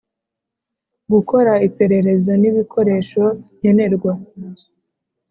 Gukora 1.11 1.53
iperereza 1.67 2.31
n 2.41 2.43
ibikoresho 2.49 3.23
nkenerwa 3.57 4.11